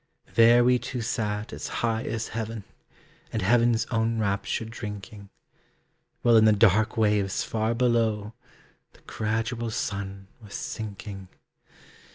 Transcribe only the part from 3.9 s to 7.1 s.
own rapture drinking. While in the dark